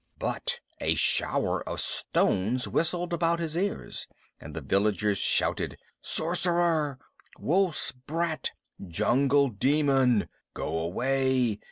But 0.17 0.61
a 0.79 0.95
shower 0.95 1.61
of 1.69 1.79
stones 1.79 2.67
whistled 2.67 3.13
about 3.13 3.39
his 3.39 3.55
ears, 3.55 4.07
and 4.39 4.55
the 4.55 4.61
villagers 4.61 5.19
shouted: 5.19 5.77
"Sorcerer! 6.01 6.97
Wolf's 7.37 7.91
brat! 7.91 8.49
Jungle 8.87 9.49
demon! 9.49 10.27
Go 10.55 10.75
away! 10.79 11.59